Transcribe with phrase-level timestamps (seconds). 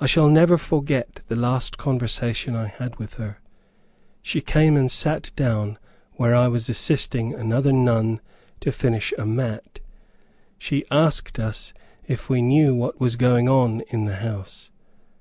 [0.00, 3.40] I shall never forget the last conversation I had with her.
[4.22, 5.76] She came and sat down
[6.12, 8.20] where I was assisting another nun
[8.60, 9.80] to finish a mat.
[10.56, 11.74] She asked us
[12.06, 14.70] if we knew what was going on in the house.